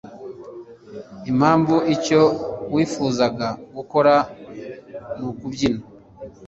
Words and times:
impamvu 1.31 1.75
icyo 1.95 2.21
wifuzaga 2.73 3.47
gukora 3.75 4.13
nukubyina 5.17 5.83